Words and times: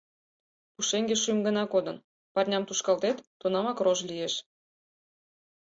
Пушеҥге 0.73 1.15
шӱм 1.23 1.37
гына 1.47 1.63
кодын, 1.73 1.97
парням 2.33 2.63
тушкалтет— 2.67 3.17
тунамак 3.39 3.77
рож 3.85 3.99
лиеш. 4.09 4.33